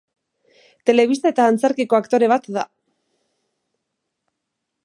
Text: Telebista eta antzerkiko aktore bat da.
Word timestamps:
Telebista 0.89 1.31
eta 1.33 1.45
antzerkiko 1.51 1.99
aktore 1.99 2.31
bat 2.33 2.51
da. 2.57 2.65